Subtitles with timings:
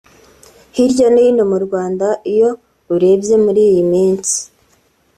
[0.75, 2.49] Hirya no hino mu Rwanda iyo
[2.93, 4.37] urebye muri iyi minsi